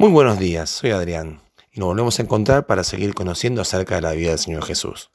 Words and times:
Muy 0.00 0.08
buenos 0.08 0.38
días, 0.38 0.70
soy 0.70 0.92
Adrián 0.92 1.42
y 1.70 1.78
nos 1.78 1.88
volvemos 1.88 2.18
a 2.18 2.22
encontrar 2.22 2.64
para 2.64 2.84
seguir 2.84 3.12
conociendo 3.12 3.60
acerca 3.60 3.96
de 3.96 4.00
la 4.00 4.12
vida 4.12 4.30
del 4.30 4.38
Señor 4.38 4.64
Jesús. 4.64 5.10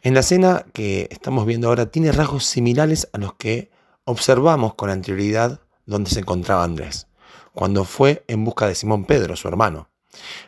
En 0.00 0.14
la 0.14 0.20
escena 0.20 0.64
que 0.72 1.06
estamos 1.10 1.44
viendo 1.44 1.68
ahora 1.68 1.90
tiene 1.90 2.10
rasgos 2.10 2.46
similares 2.46 3.10
a 3.12 3.18
los 3.18 3.34
que 3.34 3.70
observamos 4.04 4.72
con 4.72 4.88
anterioridad 4.88 5.60
donde 5.84 6.08
se 6.08 6.20
encontraba 6.20 6.64
Andrés, 6.64 7.08
cuando 7.52 7.84
fue 7.84 8.24
en 8.26 8.42
busca 8.42 8.66
de 8.66 8.74
Simón 8.74 9.04
Pedro, 9.04 9.36
su 9.36 9.48
hermano. 9.48 9.90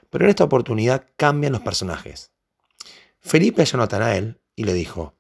Pero 0.09 0.25
en 0.25 0.31
esta 0.31 0.45
oportunidad 0.45 1.05
cambian 1.19 1.53
los 1.53 1.61
personajes. 1.61 2.31
Felipe 3.21 3.61
halló 3.61 3.77
a 3.77 3.81
Natanael 3.81 4.41
y 4.57 4.65
le 4.65 4.73
dijo, 4.73 5.13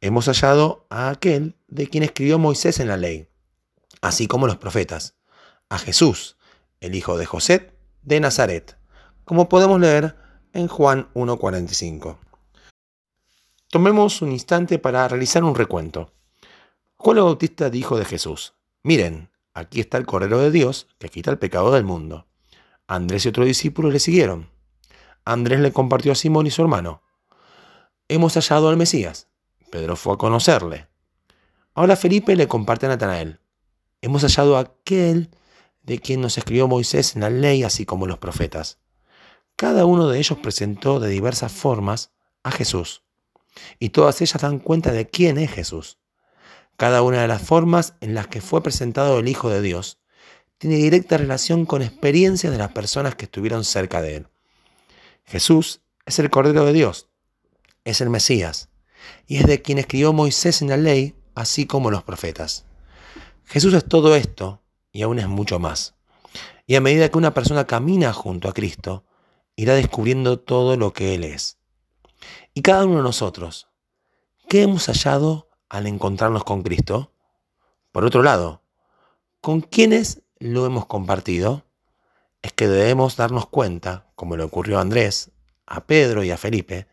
hemos 0.00 0.24
hallado 0.24 0.86
a 0.88 1.10
aquel 1.10 1.54
de 1.68 1.86
quien 1.90 2.02
escribió 2.02 2.38
Moisés 2.38 2.80
en 2.80 2.88
la 2.88 2.96
ley, 2.96 3.28
así 4.00 4.26
como 4.26 4.46
los 4.46 4.56
profetas, 4.56 5.16
a 5.68 5.76
Jesús, 5.76 6.38
el 6.80 6.94
hijo 6.94 7.18
de 7.18 7.26
José 7.26 7.73
de 8.04 8.20
Nazaret, 8.20 8.76
como 9.24 9.48
podemos 9.48 9.80
leer 9.80 10.16
en 10.52 10.68
Juan 10.68 11.08
1.45. 11.14 12.18
Tomemos 13.68 14.22
un 14.22 14.30
instante 14.32 14.78
para 14.78 15.08
realizar 15.08 15.42
un 15.42 15.54
recuento. 15.54 16.12
Juan 16.96 17.18
el 17.18 17.24
Bautista 17.24 17.70
dijo 17.70 17.98
de 17.98 18.04
Jesús, 18.04 18.54
miren, 18.82 19.30
aquí 19.52 19.80
está 19.80 19.98
el 19.98 20.06
Cordero 20.06 20.38
de 20.38 20.50
Dios 20.50 20.86
que 20.98 21.08
quita 21.08 21.30
el 21.30 21.38
pecado 21.38 21.72
del 21.72 21.84
mundo. 21.84 22.26
Andrés 22.86 23.24
y 23.24 23.28
otro 23.30 23.44
discípulo 23.44 23.90
le 23.90 23.98
siguieron. 23.98 24.50
Andrés 25.24 25.60
le 25.60 25.72
compartió 25.72 26.12
a 26.12 26.14
Simón 26.14 26.46
y 26.46 26.50
su 26.50 26.62
hermano. 26.62 27.02
Hemos 28.08 28.34
hallado 28.34 28.68
al 28.68 28.76
Mesías. 28.76 29.28
Pedro 29.70 29.96
fue 29.96 30.14
a 30.14 30.18
conocerle. 30.18 30.86
Ahora 31.74 31.96
Felipe 31.96 32.36
le 32.36 32.46
comparte 32.46 32.86
a 32.86 32.90
Natanael. 32.90 33.40
Hemos 34.02 34.22
hallado 34.22 34.56
a 34.56 34.60
aquel 34.60 35.30
de 35.84 35.98
quien 35.98 36.20
nos 36.20 36.38
escribió 36.38 36.66
Moisés 36.66 37.14
en 37.14 37.22
la 37.22 37.30
ley, 37.30 37.62
así 37.62 37.84
como 37.84 38.06
los 38.06 38.18
profetas. 38.18 38.78
Cada 39.56 39.84
uno 39.84 40.08
de 40.08 40.18
ellos 40.18 40.38
presentó 40.38 40.98
de 40.98 41.08
diversas 41.08 41.52
formas 41.52 42.10
a 42.42 42.50
Jesús, 42.50 43.02
y 43.78 43.90
todas 43.90 44.20
ellas 44.20 44.42
dan 44.42 44.58
cuenta 44.58 44.92
de 44.92 45.08
quién 45.08 45.38
es 45.38 45.52
Jesús. 45.52 45.98
Cada 46.76 47.02
una 47.02 47.22
de 47.22 47.28
las 47.28 47.42
formas 47.42 47.94
en 48.00 48.14
las 48.14 48.26
que 48.26 48.40
fue 48.40 48.62
presentado 48.62 49.20
el 49.20 49.28
Hijo 49.28 49.48
de 49.48 49.62
Dios 49.62 49.98
tiene 50.58 50.76
directa 50.76 51.18
relación 51.18 51.66
con 51.66 51.82
experiencias 51.82 52.52
de 52.52 52.58
las 52.58 52.72
personas 52.72 53.14
que 53.14 53.26
estuvieron 53.26 53.64
cerca 53.64 54.02
de 54.02 54.16
él. 54.16 54.28
Jesús 55.24 55.82
es 56.06 56.18
el 56.18 56.30
Cordero 56.30 56.64
de 56.64 56.72
Dios, 56.72 57.08
es 57.84 58.00
el 58.00 58.10
Mesías, 58.10 58.70
y 59.26 59.36
es 59.36 59.46
de 59.46 59.62
quien 59.62 59.78
escribió 59.78 60.12
Moisés 60.12 60.62
en 60.62 60.68
la 60.68 60.76
ley, 60.76 61.14
así 61.34 61.66
como 61.66 61.90
los 61.90 62.02
profetas. 62.02 62.64
Jesús 63.44 63.74
es 63.74 63.84
todo 63.84 64.16
esto 64.16 64.63
y 64.94 65.02
aún 65.02 65.18
es 65.18 65.28
mucho 65.28 65.58
más. 65.58 65.94
Y 66.66 66.76
a 66.76 66.80
medida 66.80 67.10
que 67.10 67.18
una 67.18 67.34
persona 67.34 67.66
camina 67.66 68.14
junto 68.14 68.48
a 68.48 68.54
Cristo, 68.54 69.04
irá 69.56 69.74
descubriendo 69.74 70.38
todo 70.38 70.76
lo 70.76 70.94
que 70.94 71.14
Él 71.14 71.24
es. 71.24 71.58
Y 72.54 72.62
cada 72.62 72.86
uno 72.86 72.98
de 72.98 73.02
nosotros, 73.02 73.68
¿qué 74.48 74.62
hemos 74.62 74.86
hallado 74.86 75.50
al 75.68 75.88
encontrarnos 75.88 76.44
con 76.44 76.62
Cristo? 76.62 77.12
Por 77.92 78.04
otro 78.04 78.22
lado, 78.22 78.62
¿con 79.40 79.60
quiénes 79.60 80.22
lo 80.38 80.64
hemos 80.64 80.86
compartido? 80.86 81.64
Es 82.40 82.52
que 82.52 82.68
debemos 82.68 83.16
darnos 83.16 83.48
cuenta, 83.48 84.06
como 84.14 84.36
le 84.36 84.44
ocurrió 84.44 84.78
a 84.78 84.82
Andrés, 84.82 85.32
a 85.66 85.84
Pedro 85.86 86.22
y 86.22 86.30
a 86.30 86.36
Felipe, 86.36 86.86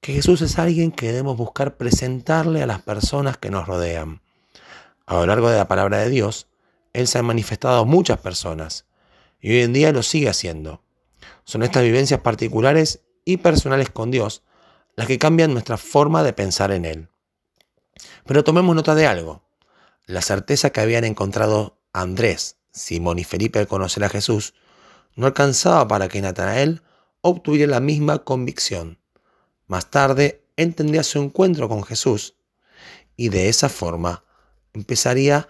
que 0.00 0.12
Jesús 0.12 0.42
es 0.42 0.58
alguien 0.58 0.90
que 0.90 1.06
debemos 1.06 1.36
buscar 1.36 1.76
presentarle 1.76 2.62
a 2.62 2.66
las 2.66 2.82
personas 2.82 3.38
que 3.38 3.50
nos 3.50 3.66
rodean. 3.66 4.22
A 5.06 5.14
lo 5.14 5.26
largo 5.26 5.48
de 5.50 5.56
la 5.56 5.68
palabra 5.68 5.98
de 5.98 6.10
Dios, 6.10 6.48
él 6.92 7.06
se 7.06 7.18
ha 7.18 7.22
manifestado 7.22 7.80
a 7.80 7.84
muchas 7.84 8.18
personas 8.18 8.86
y 9.40 9.50
hoy 9.50 9.62
en 9.62 9.72
día 9.72 9.92
lo 9.92 10.02
sigue 10.02 10.28
haciendo. 10.28 10.82
Son 11.44 11.62
estas 11.62 11.82
vivencias 11.82 12.20
particulares 12.20 13.00
y 13.24 13.38
personales 13.38 13.90
con 13.90 14.10
Dios 14.10 14.42
las 14.96 15.06
que 15.06 15.18
cambian 15.18 15.52
nuestra 15.52 15.76
forma 15.76 16.22
de 16.24 16.32
pensar 16.32 16.72
en 16.72 16.84
Él. 16.84 17.08
Pero 18.26 18.42
tomemos 18.42 18.74
nota 18.74 18.94
de 18.94 19.06
algo. 19.06 19.44
La 20.06 20.22
certeza 20.22 20.70
que 20.70 20.80
habían 20.80 21.04
encontrado 21.04 21.78
Andrés, 21.92 22.56
Simón 22.72 23.18
y 23.18 23.24
Felipe 23.24 23.58
al 23.58 23.68
conocer 23.68 24.02
a 24.04 24.08
Jesús 24.08 24.54
no 25.14 25.26
alcanzaba 25.26 25.86
para 25.86 26.08
que 26.08 26.20
Natanael 26.20 26.82
obtuviera 27.20 27.70
la 27.70 27.80
misma 27.80 28.24
convicción. 28.24 28.98
Más 29.66 29.90
tarde, 29.90 30.44
él 30.56 30.74
tendría 30.74 31.02
su 31.02 31.20
encuentro 31.20 31.68
con 31.68 31.84
Jesús 31.84 32.34
y 33.16 33.28
de 33.28 33.48
esa 33.48 33.68
forma 33.68 34.24
empezaría 34.72 35.48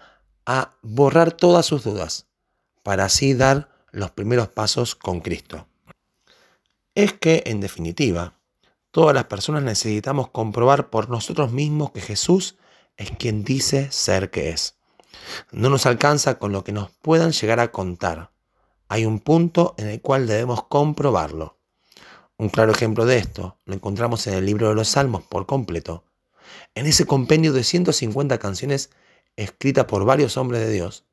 a 0.51 0.73
borrar 0.81 1.31
todas 1.31 1.67
sus 1.67 1.83
dudas, 1.83 2.25
para 2.81 3.05
así 3.05 3.35
dar 3.35 3.69
los 3.91 4.09
primeros 4.09 4.47
pasos 4.47 4.95
con 4.95 5.19
Cristo. 5.19 5.67
Es 6.95 7.13
que, 7.13 7.43
en 7.45 7.59
definitiva, 7.59 8.33
todas 8.89 9.13
las 9.13 9.25
personas 9.25 9.61
necesitamos 9.61 10.29
comprobar 10.31 10.89
por 10.89 11.07
nosotros 11.07 11.51
mismos 11.51 11.91
que 11.91 12.01
Jesús 12.01 12.55
es 12.97 13.11
quien 13.11 13.43
dice 13.43 13.91
ser 13.91 14.31
que 14.31 14.49
es. 14.49 14.73
No 15.51 15.69
nos 15.69 15.85
alcanza 15.85 16.39
con 16.39 16.51
lo 16.51 16.63
que 16.63 16.71
nos 16.71 16.89
puedan 16.89 17.31
llegar 17.31 17.59
a 17.59 17.71
contar. 17.71 18.31
Hay 18.87 19.05
un 19.05 19.19
punto 19.19 19.75
en 19.77 19.85
el 19.85 20.01
cual 20.01 20.25
debemos 20.25 20.63
comprobarlo. 20.63 21.59
Un 22.37 22.49
claro 22.49 22.71
ejemplo 22.71 23.05
de 23.05 23.17
esto 23.17 23.55
lo 23.65 23.75
encontramos 23.75 24.25
en 24.25 24.33
el 24.33 24.47
libro 24.47 24.69
de 24.69 24.73
los 24.73 24.87
Salmos 24.87 25.21
por 25.21 25.45
completo. 25.45 26.05
En 26.73 26.87
ese 26.87 27.05
compendio 27.05 27.53
de 27.53 27.63
150 27.63 28.39
canciones 28.39 28.89
escrita 29.43 29.87
por 29.87 30.05
varios 30.05 30.37
hombres 30.37 30.61
de 30.61 30.71
Dios, 30.71 31.05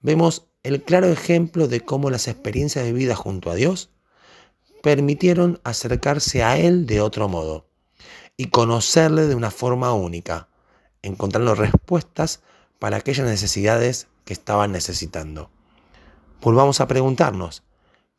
vemos 0.00 0.46
el 0.62 0.82
claro 0.82 1.08
ejemplo 1.08 1.68
de 1.68 1.80
cómo 1.80 2.10
las 2.10 2.28
experiencias 2.28 2.84
de 2.84 2.92
vida 2.92 3.14
junto 3.16 3.50
a 3.50 3.54
Dios 3.54 3.90
permitieron 4.82 5.60
acercarse 5.64 6.42
a 6.42 6.56
Él 6.56 6.86
de 6.86 7.00
otro 7.00 7.28
modo 7.28 7.66
y 8.36 8.46
conocerle 8.46 9.26
de 9.26 9.34
una 9.34 9.50
forma 9.50 9.92
única, 9.92 10.48
encontrando 11.02 11.54
respuestas 11.54 12.42
para 12.78 12.98
aquellas 12.98 13.26
necesidades 13.26 14.08
que 14.24 14.32
estaban 14.32 14.72
necesitando. 14.72 15.50
Volvamos 16.40 16.80
a 16.80 16.88
preguntarnos, 16.88 17.62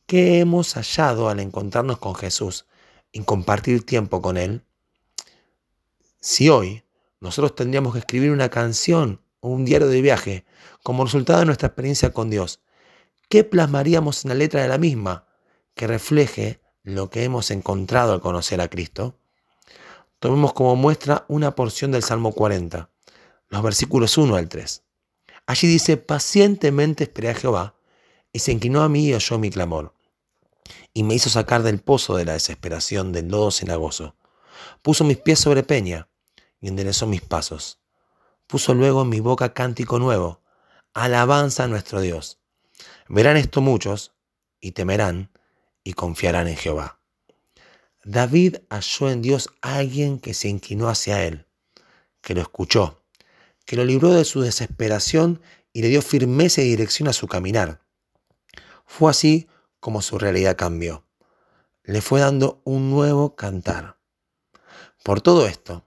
¿qué 0.06 0.40
hemos 0.40 0.74
hallado 0.74 1.30
al 1.30 1.40
encontrarnos 1.40 1.98
con 2.00 2.16
Jesús 2.16 2.66
y 3.12 3.22
compartir 3.22 3.86
tiempo 3.86 4.22
con 4.22 4.38
Él? 4.38 4.64
Si 6.20 6.50
hoy 6.50 6.84
nosotros 7.22 7.56
tendríamos 7.56 7.94
que 7.94 8.00
escribir 8.00 8.32
una 8.32 8.50
canción 8.50 9.22
un 9.48 9.66
diario 9.66 9.88
de 9.88 10.02
viaje 10.02 10.46
como 10.84 11.06
resultado 11.06 11.40
de 11.40 11.46
nuestra 11.46 11.68
experiencia 11.68 12.12
con 12.12 12.30
Dios, 12.30 12.62
¿qué 13.30 13.44
plasmaríamos 13.44 14.24
en 14.24 14.30
la 14.30 14.36
letra 14.36 14.62
de 14.62 14.68
la 14.68 14.78
misma 14.78 15.28
que 15.74 15.88
refleje 15.88 16.62
lo 16.84 17.10
que 17.10 17.24
hemos 17.24 17.52
encontrado 17.52 18.14
al 18.14 18.22
conocer 18.22 18.62
a 18.62 18.68
Cristo? 18.68 19.18
Tomemos 20.20 20.54
como 20.54 20.76
muestra 20.76 21.26
una 21.28 21.56
porción 21.56 21.92
del 21.92 22.04
Salmo 22.04 22.32
40, 22.34 22.90
los 23.50 23.64
versículos 23.64 24.18
1 24.18 24.36
al 24.36 24.50
3. 24.50 24.84
Allí 25.48 25.68
dice, 25.68 25.98
pacientemente 25.98 27.04
esperé 27.06 27.30
a 27.30 27.36
Jehová, 27.36 27.76
y 28.32 28.40
se 28.40 28.52
inclinó 28.52 28.82
a 28.84 28.90
mí 28.90 29.08
y 29.08 29.14
oyó 29.14 29.40
mi 29.40 29.50
clamor, 29.50 29.94
y 30.94 31.04
me 31.04 31.14
hizo 31.14 31.30
sacar 31.30 31.64
del 31.64 31.80
pozo 31.80 32.16
de 32.16 32.26
la 32.26 32.34
desesperación 32.34 33.12
del 33.12 33.30
lodo 33.30 33.52
cenagoso. 33.52 34.16
Puso 34.82 35.04
mis 35.04 35.18
pies 35.18 35.40
sobre 35.40 35.64
peña, 35.64 36.10
y 36.60 36.68
enderezó 36.68 37.08
mis 37.08 37.22
pasos 37.22 37.80
puso 38.48 38.74
luego 38.74 39.04
en 39.04 39.10
mi 39.10 39.20
boca 39.20 39.54
cántico 39.54 40.00
nuevo, 40.00 40.42
alabanza 40.94 41.64
a 41.64 41.68
nuestro 41.68 42.02
Dios. 42.02 42.40
Verán 43.08 43.38
esto 43.38 43.62
muchos 43.62 44.14
y 44.60 44.72
temerán 44.72 45.32
y 45.84 45.94
confiarán 45.94 46.48
en 46.48 46.58
Jehová. 46.58 47.00
David 48.04 48.58
halló 48.70 49.10
en 49.10 49.22
Dios 49.22 49.50
a 49.62 49.78
alguien 49.78 50.20
que 50.20 50.34
se 50.34 50.48
inclinó 50.48 50.90
hacia 50.90 51.24
él, 51.24 51.48
que 52.22 52.36
lo 52.36 52.42
escuchó, 52.42 53.04
que 53.66 53.76
lo 53.76 53.84
libró 53.84 54.14
de 54.14 54.26
su 54.26 54.42
desesperación 54.42 55.42
y 55.74 55.82
le 55.82 55.90
dio 55.90 56.02
firmeza 56.02 56.62
y 56.62 56.70
dirección 56.70 57.10
a 57.10 57.14
su 57.14 57.28
caminar. 57.28 57.82
Fue 58.86 59.10
así 59.10 59.48
como 59.80 60.02
su 60.02 60.18
realidad 60.18 60.56
cambió. 60.56 61.06
Le 61.84 62.02
fue 62.02 62.20
dando 62.20 62.62
un 62.64 62.90
nuevo 62.90 63.36
cantar. 63.36 63.98
Por 65.04 65.22
todo 65.22 65.48
esto, 65.48 65.86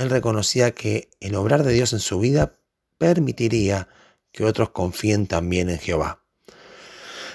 él 0.00 0.10
reconocía 0.10 0.72
que 0.72 1.10
el 1.20 1.34
obrar 1.34 1.62
de 1.62 1.72
Dios 1.72 1.92
en 1.92 2.00
su 2.00 2.18
vida 2.18 2.54
permitiría 2.96 3.88
que 4.32 4.44
otros 4.44 4.70
confíen 4.70 5.26
también 5.26 5.68
en 5.68 5.78
Jehová. 5.78 6.22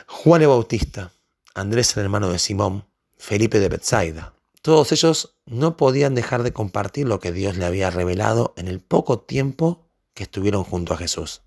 Juan 0.07 0.41
el 0.41 0.47
Bautista, 0.47 1.12
Andrés 1.53 1.95
el 1.95 2.03
hermano 2.03 2.29
de 2.29 2.39
Simón, 2.39 2.85
Felipe 3.17 3.59
de 3.59 3.69
Bethsaida, 3.69 4.33
todos 4.63 4.91
ellos 4.91 5.35
no 5.45 5.77
podían 5.77 6.15
dejar 6.15 6.41
de 6.41 6.53
compartir 6.53 7.07
lo 7.07 7.19
que 7.19 7.31
Dios 7.31 7.56
le 7.56 7.65
había 7.65 7.91
revelado 7.91 8.56
en 8.57 8.67
el 8.67 8.79
poco 8.79 9.19
tiempo 9.19 9.85
que 10.15 10.23
estuvieron 10.23 10.63
junto 10.63 10.95
a 10.95 10.97
Jesús. 10.97 11.41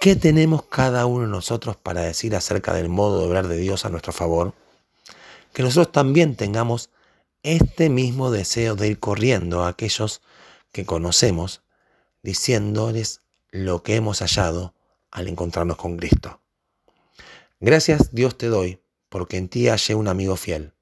¿Qué 0.00 0.16
tenemos 0.16 0.64
cada 0.64 1.06
uno 1.06 1.26
de 1.26 1.30
nosotros 1.30 1.76
para 1.76 2.00
decir 2.00 2.34
acerca 2.34 2.74
del 2.74 2.88
modo 2.88 3.20
de 3.20 3.26
obrar 3.26 3.46
de 3.46 3.58
Dios 3.58 3.84
a 3.84 3.90
nuestro 3.90 4.12
favor? 4.12 4.54
Que 5.52 5.62
nosotros 5.62 5.92
también 5.92 6.34
tengamos 6.34 6.90
este 7.42 7.88
mismo 7.88 8.30
deseo 8.30 8.74
de 8.74 8.88
ir 8.88 8.98
corriendo 8.98 9.64
a 9.64 9.68
aquellos 9.68 10.20
que 10.72 10.84
conocemos, 10.84 11.62
diciéndoles 12.22 13.22
lo 13.50 13.82
que 13.82 13.96
hemos 13.96 14.20
hallado 14.20 14.74
al 15.10 15.28
encontrarnos 15.28 15.76
con 15.76 15.96
Cristo. 15.96 16.40
Gracias 17.60 18.14
Dios 18.14 18.36
te 18.38 18.46
doy, 18.46 18.80
porque 19.08 19.36
en 19.36 19.48
ti 19.48 19.68
hallé 19.68 19.94
un 19.94 20.08
amigo 20.08 20.36
fiel, 20.36 20.72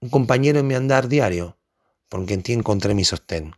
un 0.00 0.08
compañero 0.08 0.60
en 0.60 0.66
mi 0.66 0.74
andar 0.74 1.08
diario, 1.08 1.58
porque 2.08 2.34
en 2.34 2.42
ti 2.42 2.52
encontré 2.52 2.94
mi 2.94 3.04
sostén. 3.04 3.54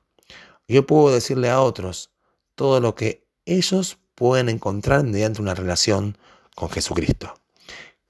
Yo 0.66 0.86
puedo 0.86 1.12
decirle 1.12 1.50
a 1.50 1.60
otros 1.60 2.10
todo 2.54 2.80
lo 2.80 2.94
que 2.94 3.26
ellos 3.44 3.98
pueden 4.14 4.48
encontrar 4.48 5.04
mediante 5.04 5.40
una 5.40 5.54
relación 5.54 6.16
con 6.54 6.70
Jesucristo. 6.70 7.34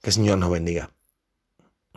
Que 0.03 0.11
el 0.11 0.15
Señor 0.15 0.39
nos 0.39 0.51
bendiga. 0.51 0.91